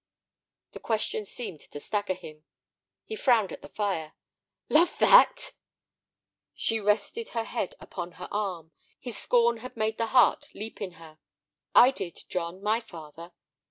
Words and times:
The 0.71 0.79
question 0.79 1.25
seemed 1.25 1.59
to 1.59 1.79
stagger 1.79 2.15
him; 2.15 2.43
he 3.05 3.15
frowned 3.15 3.51
at 3.51 3.61
the 3.61 3.69
fire. 3.69 4.13
"Love 4.67 4.97
that!" 4.97 5.51
She 6.55 6.79
rested 6.79 7.29
her 7.37 7.43
head 7.43 7.75
upon 7.79 8.13
her 8.13 8.27
arm; 8.31 8.71
his 8.99 9.15
scorn 9.15 9.57
had 9.57 9.77
made 9.77 9.99
the 9.99 10.07
heart 10.07 10.49
leap 10.55 10.81
in 10.81 10.93
her. 10.93 11.19
"I 11.75 11.91
did, 11.91 12.23
John, 12.29 12.63
my 12.63 12.79
father. 12.79 13.33